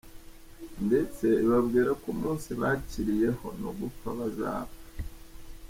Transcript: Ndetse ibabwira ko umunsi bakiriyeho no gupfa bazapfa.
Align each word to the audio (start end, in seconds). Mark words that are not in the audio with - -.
Ndetse 0.87 1.25
ibabwira 1.43 1.89
ko 2.01 2.05
umunsi 2.15 2.49
bakiriyeho 2.61 3.47
no 3.61 3.69
gupfa 3.79 4.07
bazapfa. 4.19 4.77